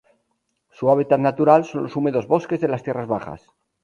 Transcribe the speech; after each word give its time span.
Su 0.71 0.89
hábitat 0.89 1.19
natural 1.19 1.63
son 1.63 1.83
los 1.83 1.95
húmedos 1.95 2.25
bosques 2.25 2.59
de 2.59 2.67
las 2.67 2.81
tierras 2.81 3.07
bajas. 3.07 3.45